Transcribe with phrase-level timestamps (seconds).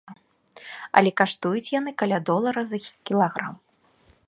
[1.01, 2.77] Але каштуюць яны каля долара за
[3.11, 3.53] кілаграм.